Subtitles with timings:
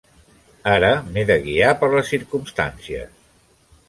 [0.69, 3.13] Ara m'he de guiar per les circumstàncies.